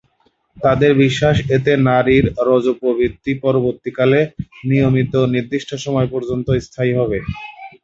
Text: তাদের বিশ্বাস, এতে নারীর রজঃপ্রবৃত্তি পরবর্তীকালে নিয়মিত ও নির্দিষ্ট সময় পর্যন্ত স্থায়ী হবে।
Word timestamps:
তাদের 0.57 0.91
বিশ্বাস, 1.03 1.35
এতে 1.55 1.71
নারীর 1.87 2.25
রজঃপ্রবৃত্তি 2.47 3.31
পরবর্তীকালে 3.43 4.19
নিয়মিত 4.69 5.11
ও 5.17 5.31
নির্দিষ্ট 5.35 5.69
সময় 5.85 6.07
পর্যন্ত 6.13 6.47
স্থায়ী 6.65 6.93
হবে। 6.99 7.17